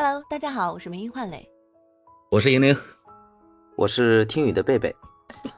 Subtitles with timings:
[0.00, 1.50] Hello，大家好，我是明英焕磊，
[2.30, 2.72] 我是银铃，
[3.76, 4.94] 我是听雨的贝贝。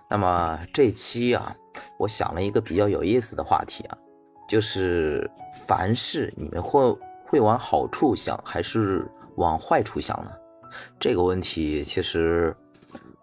[0.08, 1.54] 那么这期啊，
[1.98, 3.98] 我想了一个比较有意思的话题啊，
[4.48, 5.30] 就是
[5.66, 6.90] 凡事你们会
[7.26, 9.06] 会往好处想，还是
[9.36, 10.30] 往坏处想呢？
[10.98, 12.56] 这个问题其实，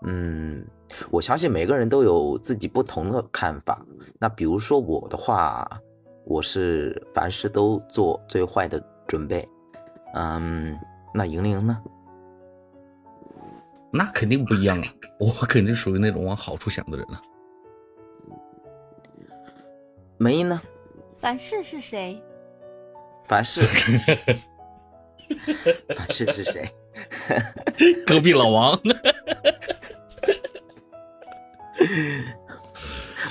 [0.04, 0.64] 嗯，
[1.10, 3.84] 我相信每个人都有自己不同的看法。
[4.20, 5.68] 那比如说我的话，
[6.28, 9.50] 我是凡事都做最坏的准备。
[10.14, 10.78] 嗯，
[11.18, 11.82] 那莹莹呢？
[13.92, 14.88] 那肯定不一样啊！
[15.20, 17.20] 我肯定属于那种往好处想的人啊。
[20.20, 20.62] 梅呢？
[21.18, 22.22] 凡事是谁？
[23.26, 23.62] 凡事，
[25.96, 26.70] 凡事是谁？
[28.06, 28.80] 隔壁老王。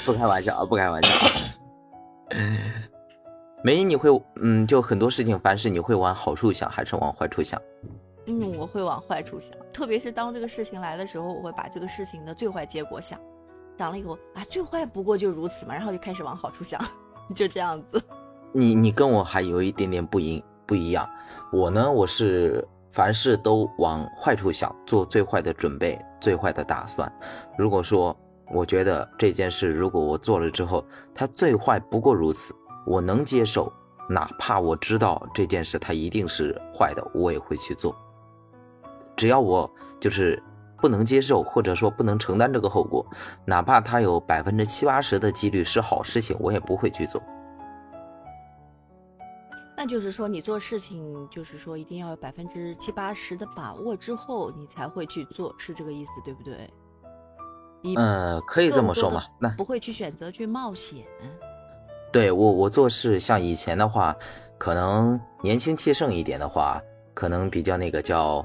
[0.04, 0.64] 不开玩笑啊！
[0.64, 1.08] 不开玩笑。
[3.66, 7.60] 梅姨你会嗯，就很多事情，凡事你会往好处想，还是往坏处想？
[8.26, 13.18] 嗯，我会往坏处想，特别是当这个事情来的时候，我会把这个事情的最坏结果想，
[13.76, 16.80] 想了以后啊，最坏不过就如此嘛，然后就开始往好处想，
[17.34, 18.00] 就这样子。
[18.52, 21.04] 你你跟我还有一点点不一不一样，
[21.50, 27.12] 我呢，我是凡事都往坏处想，做最坏的准备，最坏的打算。
[27.58, 28.16] 如果说
[28.54, 32.54] 我觉得这件事如果我做了之后，它最坏不过如此，
[32.86, 33.72] 我能接受，
[34.08, 37.94] 哪怕我知道这件事它一定是坏的，我也会去做。
[39.16, 40.42] 只要我就是
[40.78, 43.04] 不能接受，或者说不能承担这个后果，
[43.44, 47.22] 哪怕它有百分之七八十的几率是好事情，我也不会去做。
[49.76, 56.70] 那就是说，你做事情就是说一定要有百分之七八十的把握之后，你才会去做，是这个意思对不对？
[57.96, 59.22] 呃，可以这么说嘛。
[59.38, 61.04] 那不会去选择去冒险。
[62.16, 64.16] 对我，我做事像以前的话，
[64.58, 66.80] 可能年轻气盛一点的话，
[67.12, 68.44] 可能比较那个叫。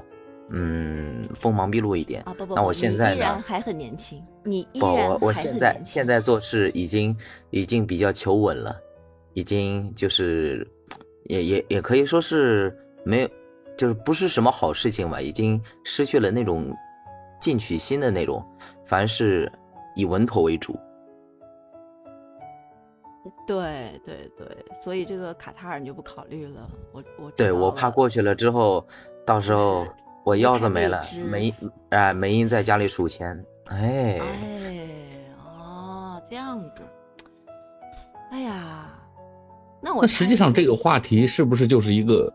[0.54, 2.34] 嗯，锋芒毕露一点啊！
[2.36, 3.16] 不不，那我现在呢？
[3.16, 4.22] 依然还很年轻。
[4.44, 7.16] 你不，我我现在现在做事已经
[7.48, 8.78] 已经比较求稳了，
[9.32, 10.66] 已经就是
[11.24, 13.28] 也也也可以说是没有，
[13.78, 16.70] 就是不是什么好事情吧，已经失去了那种
[17.40, 18.44] 进取心的那种，
[18.84, 19.50] 凡事
[19.96, 20.78] 以稳妥为主。
[23.46, 24.46] 对对对，
[24.82, 26.68] 所以这个卡塔尔你就不考虑了。
[26.92, 28.86] 我我对我怕过去了之后，
[29.26, 29.86] 到时候。
[30.24, 31.52] 我腰子没了，没
[31.88, 34.88] 哎，梅英在家里数钱，哎哎
[35.44, 36.82] 哦，这样子，
[38.30, 38.88] 哎呀，
[39.80, 42.32] 那我那实际上这个话题是不是就是一个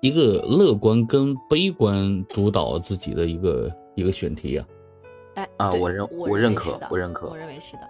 [0.00, 4.66] 一个乐观跟悲观主导自己的一个一个选题呀？
[5.36, 7.82] 哎啊，我认我认可，我认可，我认为是的。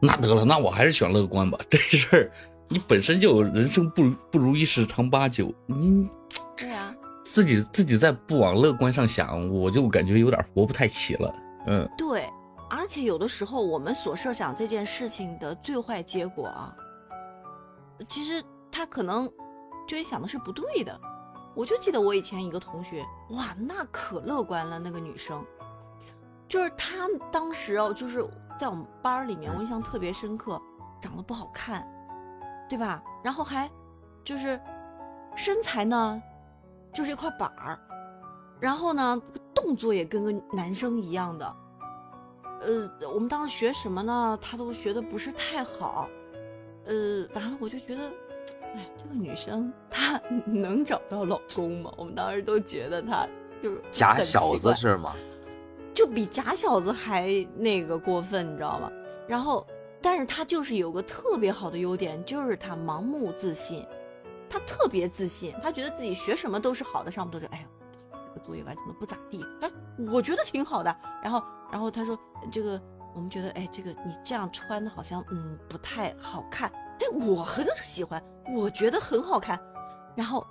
[0.00, 1.58] 那得了，那我还是选乐观吧。
[1.68, 2.32] 这事儿
[2.68, 6.08] 你本身就人生不不如意事常八九，你
[6.56, 6.94] 对呀。
[7.24, 11.32] 自己自己再不往乐观上想，我就感觉有点活不太起了。
[11.68, 12.28] 嗯，对，
[12.68, 16.74] 而且有的时候我们所设想这件事情的最坏结果啊，
[18.08, 19.30] 其实他可能
[19.86, 21.00] 就会想的是不对的。
[21.54, 25.44] 我就记得我以前一个同学，哇，那可乐观了，那个女生，
[26.48, 28.26] 就是她当时哦，就是
[28.60, 30.60] 在我们班里面，我印象特别深刻，
[31.00, 31.88] 长得不好看，
[32.68, 33.02] 对吧？
[33.24, 33.66] 然后还
[34.22, 34.60] 就是
[35.34, 36.22] 身材呢。
[36.92, 37.78] 就是一块板儿，
[38.58, 39.22] 然后呢，
[39.54, 41.56] 动作也跟个男生一样的。
[42.62, 44.36] 呃，我们当时学什么呢？
[44.42, 46.08] 他都学的不是太好。
[46.86, 48.08] 呃，完了我就觉得，
[48.74, 51.92] 哎，这个女生她能找到老公吗？
[51.96, 53.24] 我们当时都觉得她
[53.62, 55.14] 就是假小子是吗？
[55.94, 58.90] 就比假小子还那个过分，你知道吗？
[59.26, 59.66] 然后，
[60.00, 63.86] 但是他就是有个特别好的优点，就是他盲目自信。
[64.48, 67.64] 他特别自信，他觉得自己学什么都是好的，上不多就哎呀，
[68.12, 69.70] 这个作业完成的不咋地，哎，
[70.10, 70.96] 我觉得挺好的。
[71.22, 72.18] 然后，然后他说
[72.50, 72.80] 这个
[73.14, 76.68] 我们觉得，哎，这个你这样穿的好像嗯不太好看，
[76.98, 78.20] 哎，我很喜欢，
[78.52, 79.56] 我觉得很好看。
[80.16, 80.44] 然后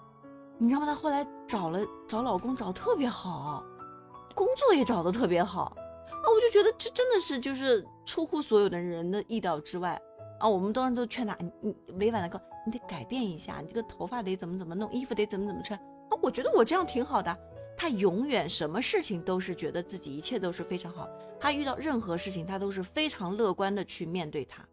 [0.57, 0.85] 你知道吗？
[0.85, 3.61] 他后来找了找老公，找特别好，
[4.35, 10.01] 工作也找的特别好啊，我就觉得这真的是就是出乎所有的人的意料之外
[10.39, 10.47] 啊。
[10.47, 12.39] 我们当时都劝他，你你委婉的告。
[12.65, 15.79] 你得改变一下，你这个头发得怎么怎么弄，衣服得怎么怎么穿。
[15.79, 17.35] 啊，我觉得我这样挺好的。
[17.75, 21.07] 他永远什么事情都是觉得自己一切都是非常好。
[21.39, 24.63] 他遇到任何事情，他都是非常乐观的去面对他。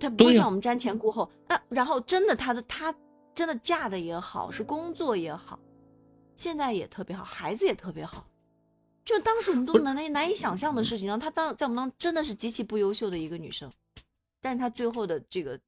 [0.00, 1.30] 他不会像我们瞻前顾后。
[1.46, 2.92] 那然后真的，他的他
[3.34, 5.58] 真的嫁的也好，是工作也好，
[6.36, 8.26] 现在也特别好，孩子也特别好。
[9.04, 13.70] 就当时我们都难难难以想象的事情，然后她当在我们当真的是极其不优秀的一个女生，
[14.40, 15.58] 但是她最后的这个。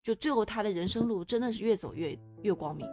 [0.00, 2.86] 就最后她的人生路真的是越走越越光明。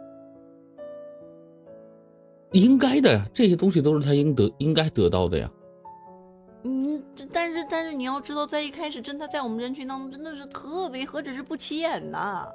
[2.52, 5.50] 应该的呀，这些东西都是她应得应该得到的呀。
[6.64, 7.02] 嗯，
[7.32, 12.46] 但是但是你要知道，在一开始，真的在我们人群当中真的是特别，何止是不起眼呐，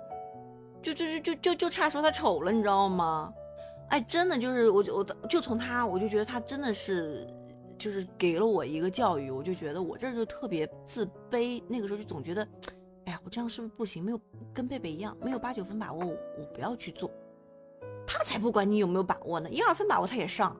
[0.83, 3.33] 就就就就就就差说她丑了，你知道吗？
[3.91, 7.27] 哎，真的就是我就我就从他，我就觉得他真的是
[7.77, 12.41] 就是给了我一个教育，我就觉得我这就特别自卑，那个时候就总觉得，
[13.05, 14.01] 哎呀，我这样是不是不行？
[14.01, 14.19] 没有
[14.53, 17.11] 跟贝贝一样，没有八九分把握，我不要去做。
[18.07, 20.55] 他才不管你有没有把握呢，一二分把握他也上。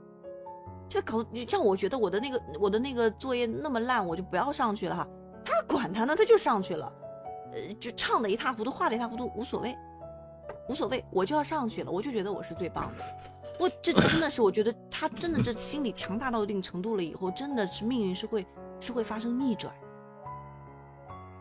[0.90, 5.08] 就搞像我觉得我的那个我的那个作业那么烂，我就不要上去了哈。
[5.46, 6.94] 他管他呢，他就上去了，
[7.54, 9.74] 呃，就唱的一塌糊涂，画的一塌糊涂，无所谓，
[10.68, 13.04] 无所谓，我就要上去了，我就觉得我是最棒的。
[13.60, 18.46] 我这真的是，我觉得他真的这心理强大到一定程度了以后，真的是命运是会
[18.80, 19.74] 是会发生逆转。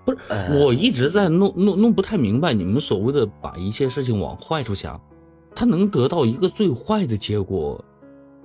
[0.05, 0.19] 不是，
[0.63, 5.01] 我一直在弄弄弄不太明白，你们所谓的把一切事情往坏处想，
[5.55, 7.83] 他能得到一个最坏的结果。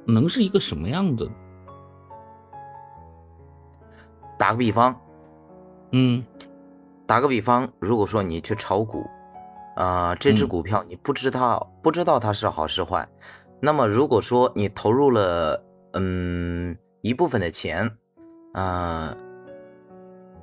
[0.08, 1.28] 能是一个什么样的？
[4.38, 4.96] 打个比方，
[5.94, 6.24] 嗯，
[7.08, 9.04] 打个比方，如果说你去炒股，
[9.76, 13.08] 啊，这只股票你不知道不知道它是好是坏，
[13.60, 15.64] 那么如果说你投入了
[15.94, 17.90] 嗯一部分的钱，
[18.54, 19.16] 啊，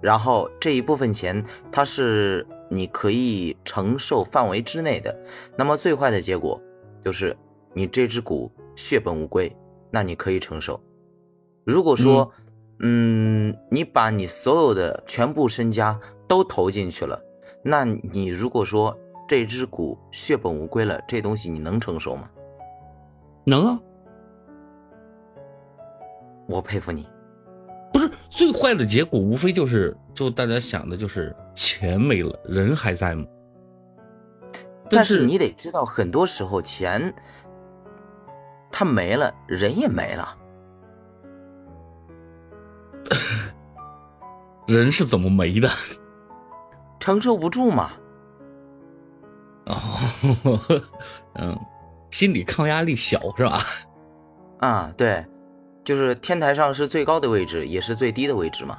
[0.00, 5.18] 然后这一部分钱它是你可以承受范围之内的，
[5.56, 6.60] 那么最坏的结果
[7.04, 7.36] 就是
[7.74, 8.50] 你这只股。
[8.74, 9.54] 血本无归，
[9.90, 10.80] 那你可以承受。
[11.62, 12.32] 如果说，
[12.80, 17.22] 嗯，你把你所有的全部身家都投进去了，
[17.62, 18.98] 那你如果说
[19.32, 22.28] 这只股血本无归了，这东西你能承受吗？
[23.46, 23.80] 能啊，
[26.46, 27.08] 我佩服你。
[27.90, 33.24] 不是最坏的结果，无非就是就大家想的就是钱没了，人还在吗？
[34.90, 37.14] 但是你得知道，很多时候钱。
[38.70, 40.38] 他没了，人也没了。
[44.68, 45.70] 人是怎么没的？
[47.00, 47.92] 承受不住嘛。
[49.66, 50.82] 哦，
[51.34, 51.58] 嗯，
[52.10, 53.62] 心理抗压力小是吧？
[54.58, 55.24] 啊，对，
[55.84, 58.78] 就是天台上是最高的位置，也是最低的位置嘛。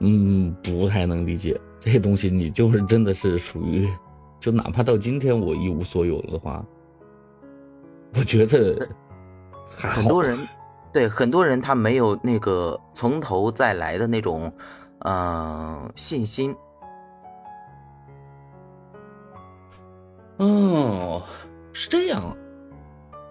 [0.00, 2.28] 嗯，不太能理解这东西。
[2.28, 3.88] 你就是真的是属于，
[4.38, 6.64] 就哪怕到今天我一无所有了的话。
[8.14, 8.88] 我觉得
[9.66, 10.38] 很多人，
[10.92, 14.52] 对很多人他没有那个从头再来的那种，
[15.00, 16.54] 嗯，信心。
[20.38, 21.22] 哦，
[21.72, 22.36] 是这样。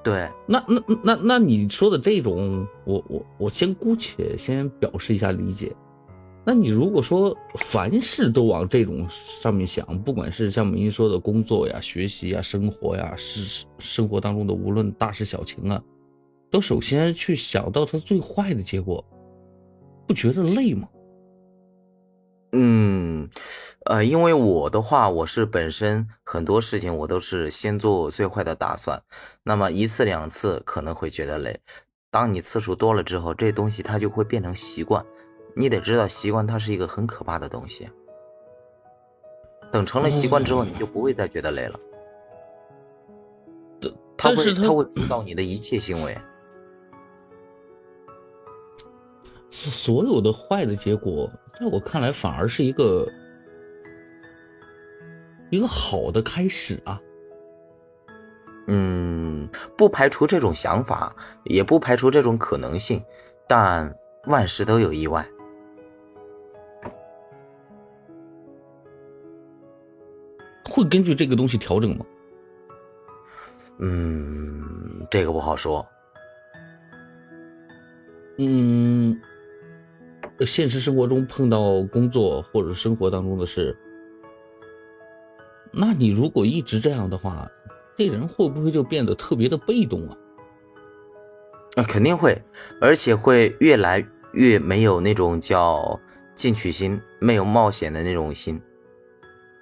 [0.04, 5.76] 对，那那那那你说的这种，我我我先姑且先表示一下理解。
[6.46, 15.82] 那你如果说凡事都往这种上面想，不管是像明说的工作呀、学习呀、生活呀，是生活当中的无论大事小情啊，
[16.52, 19.04] 都首先去想到它最坏的结果，
[20.06, 20.88] 不觉得累吗？
[22.58, 23.30] 嗯，
[23.84, 29.04] 呃，因为我的话，我是本身很多事情我都是先做最坏的打算，
[29.44, 31.60] 那么一次两次可能会觉得累，
[32.10, 35.06] 当你次数多了之后，这东西它就会变成习惯。
[35.54, 37.90] 你得知道，习惯它是一个很可怕的东西。
[39.70, 41.78] 等成了习惯之后，你就不会再觉得累了。
[44.18, 46.18] 他会，他会主导你的一切行为。
[49.56, 53.08] 所有的坏的结果，在我看来，反而是一个
[55.50, 57.02] 一个好的开始啊。
[58.68, 59.48] 嗯，
[59.78, 63.02] 不排除这种想法，也不排除这种可能性，
[63.48, 63.96] 但
[64.26, 65.26] 万事都有意外。
[70.70, 72.06] 会根据这个东西调整吗？
[73.80, 75.86] 嗯，这个不好说。
[78.38, 79.05] 嗯，
[80.40, 83.78] 现实生活中碰到工作或者生活当中的事，
[85.72, 87.48] 那你如果一直这样的话，
[87.96, 90.18] 这人会不会就变得特别的被动啊？
[91.78, 92.42] 那肯定会，
[92.82, 96.00] 而且会越来越没有那种叫
[96.34, 98.62] 进取心，没有冒险的那种心。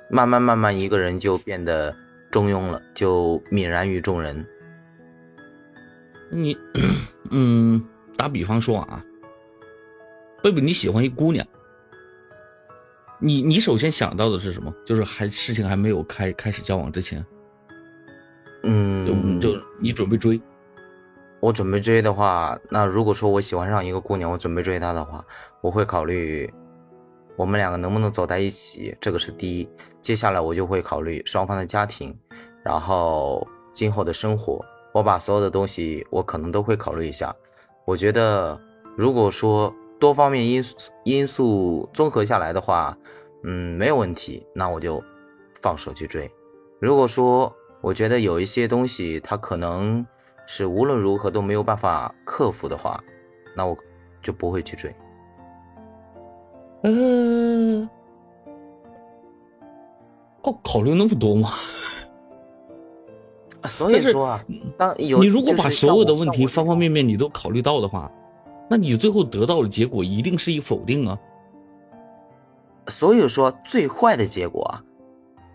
[0.10, 1.96] 慢慢慢慢，一个人就变得
[2.30, 4.46] 中庸了，就泯然于众人。
[6.30, 6.58] 你，
[7.32, 7.84] 嗯，
[8.15, 9.03] 打比方说啊，
[10.43, 11.47] 贝贝，你喜欢一姑娘，
[13.17, 14.73] 你你首先想到的是什么？
[14.85, 17.25] 就是还事情还没有开开始交往之前，
[18.63, 20.41] 嗯，就你准备追。
[21.39, 25.25] 我准备追的话，那如果说我喜欢上一个姑娘，我准备追她的话，
[25.62, 26.53] 我会考虑。
[27.38, 28.95] 我们两个能不能走在一起？
[29.00, 29.69] 这个是第一。
[30.01, 32.15] 接下来我就会考虑双方的家庭，
[32.63, 37.33] 然后今后的生活，我把所有的东西我可能都会考虑一下。
[37.85, 38.59] 我觉得，
[38.95, 39.73] 如果说
[40.03, 42.98] 多方面因素因素综合下来的话，
[43.45, 45.01] 嗯，没有问题，那我就
[45.62, 46.29] 放手去追。
[46.81, 50.05] 如果说我觉得有一些东西它可能
[50.45, 53.01] 是无论如何都没有办法克服的话，
[53.55, 53.77] 那我
[54.22, 54.93] 就不会去追。
[56.83, 57.88] 嗯，
[60.41, 61.50] 哦，考虑那么多吗？
[63.63, 64.43] 所以说啊，
[64.75, 68.12] 当有你如果把所有的问题方方面面你都考虑到的话，
[68.70, 71.17] 那你最后得到的结果一定是一否定啊。
[72.88, 74.84] 所以说最坏的结果啊，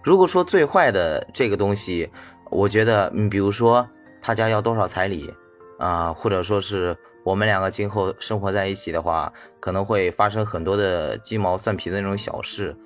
[0.02, 2.10] 如果说最坏的这个东西，
[2.50, 3.86] 我觉得，嗯，比如说
[4.22, 5.32] 他家要多少彩礼
[5.78, 12.76] 啊、或者说是我们两个今后生活在一起的话，可能会发生很多的鸡毛蒜皮的那种小事，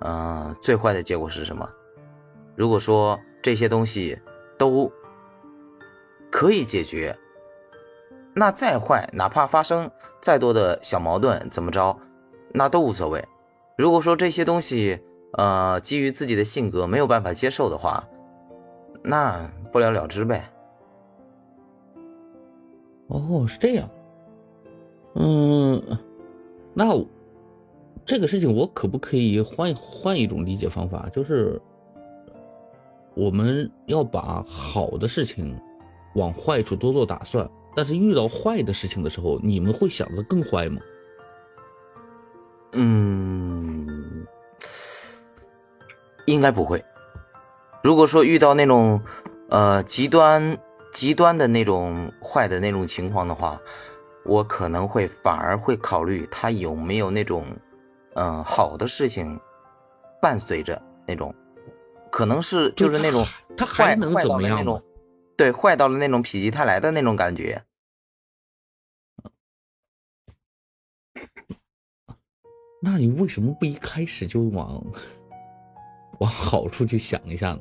[0.00, 1.66] 嗯、最坏的结果是什么？
[2.54, 4.18] 如果说这些东西
[4.58, 4.92] 都
[6.30, 7.16] 可以解决，
[8.34, 11.96] 那再坏，哪怕发生再多的小矛盾，怎么着，
[12.52, 13.22] 那都无所谓。
[13.76, 15.00] 如果说这些东西，
[15.32, 18.02] 呃，基于自己的性格没有办法接受的话，
[19.02, 20.44] 那不了了之呗。
[23.08, 23.88] 哦，是这样。
[25.14, 25.82] 嗯，
[26.72, 26.86] 那
[28.06, 31.06] 这个事情我可不可以换换一种理解方法？
[31.12, 31.60] 就是
[33.14, 35.60] 我们要把好的事情
[36.14, 40.80] 往坏处多做打算，但是遇到坏的事情的时候，你们会想的更坏吗？
[42.72, 44.26] 嗯，
[46.26, 46.84] 应该不会。
[47.82, 49.00] 如果说遇到那种
[49.50, 50.56] 呃极端
[50.92, 53.60] 极端的那种坏的那种情况的话，
[54.24, 57.44] 我可能会反而会考虑他有没有那种
[58.14, 59.38] 嗯、呃好的事情
[60.20, 61.34] 伴随着那种，
[62.10, 63.26] 可能是就是那种
[63.56, 64.80] 他还能怎么样吗？
[65.42, 67.64] 对，坏到了那种否极泰来的那种感觉。
[72.80, 74.80] 那你为什么不一开始就往
[76.20, 77.60] 往好处去想一下呢？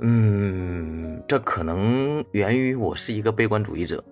[0.00, 4.04] 嗯，这可能源于我是一个悲观主义者。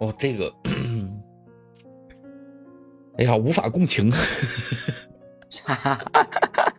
[0.00, 0.52] 哦，这个，
[3.18, 4.10] 哎呀，无法共情。
[5.64, 6.71] 哈哈哈哈